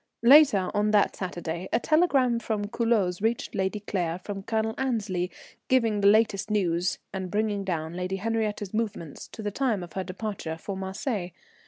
__Later 0.27 0.71
on 0.73 0.89
that 0.89 1.15
Saturday 1.15 1.69
a 1.71 1.79
telegram 1.79 2.39
from 2.39 2.65
Culoz 2.65 3.21
reached 3.21 3.53
Lady 3.53 3.81
Claire 3.81 4.17
from 4.17 4.41
Colonel 4.41 4.73
Annesley 4.75 5.29
giving 5.67 6.01
the 6.01 6.07
latest 6.07 6.49
news, 6.49 6.97
and 7.13 7.29
bringing 7.29 7.63
down 7.63 7.93
Lady 7.93 8.15
Henriette's 8.15 8.73
movements 8.73 9.27
to 9.27 9.43
the 9.43 9.51
time 9.51 9.83
of 9.83 9.93
her 9.93 10.03
departure 10.03 10.57
for 10.57 10.75
Marseilles. 10.75 11.29